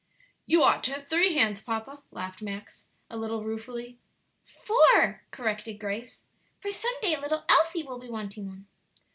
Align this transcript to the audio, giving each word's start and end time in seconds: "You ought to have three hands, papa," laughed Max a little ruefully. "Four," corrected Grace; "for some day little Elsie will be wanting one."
"You 0.47 0.63
ought 0.63 0.83
to 0.85 0.93
have 0.93 1.07
three 1.07 1.35
hands, 1.35 1.61
papa," 1.61 2.01
laughed 2.09 2.41
Max 2.41 2.87
a 3.11 3.15
little 3.17 3.43
ruefully. 3.43 3.99
"Four," 4.43 5.21
corrected 5.29 5.77
Grace; 5.77 6.23
"for 6.59 6.71
some 6.71 6.95
day 7.03 7.15
little 7.17 7.43
Elsie 7.47 7.83
will 7.83 7.99
be 7.99 8.09
wanting 8.09 8.47
one." 8.47 8.65